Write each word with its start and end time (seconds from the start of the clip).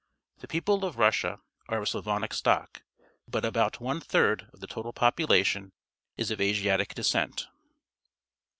The 0.39 0.47
people 0.47 0.83
of 0.83 0.97
Russia 0.97 1.41
are 1.69 1.77
of 1.79 1.87
Slavonic 1.89 2.33
stock, 2.33 2.81
but 3.27 3.45
about 3.45 3.79
one 3.79 3.99
third 4.01 4.49
of 4.51 4.59
the 4.59 4.65
total 4.65 4.93
population 4.93 5.73
is 6.17 6.31
of 6.31 6.41
Asiatic 6.41 6.95
descent. 6.95 7.45